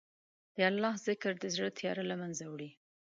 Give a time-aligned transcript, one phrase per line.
[0.55, 2.69] د الله ذکر د زړه تیاره له منځه وړي.